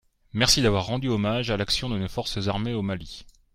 [0.33, 3.23] Merci d’avoir rendu hommage à l’action de nos forces armées au Mali.